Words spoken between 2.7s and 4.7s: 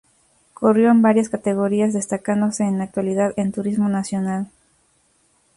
la actualidad en Turismo Nacional.